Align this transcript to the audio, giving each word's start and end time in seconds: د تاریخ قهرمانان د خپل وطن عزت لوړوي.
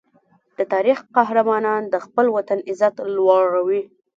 د 0.57 0.59
تاریخ 0.73 0.97
قهرمانان 1.15 1.81
د 1.89 1.95
خپل 2.05 2.25
وطن 2.35 2.59
عزت 2.69 2.95
لوړوي. 3.15 3.81